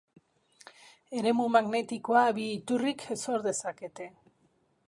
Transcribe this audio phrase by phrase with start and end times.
[1.19, 4.13] Eremu magnetikoa bi iturrik sor dezakete.